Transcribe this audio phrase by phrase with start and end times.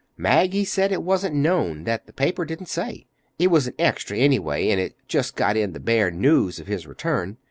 [0.17, 3.05] "Maggie said it wasn't known—that the paper didn't say.
[3.37, 6.87] It was an 'Extra' anyway, and it just got in the bare news of his
[6.87, 7.37] return.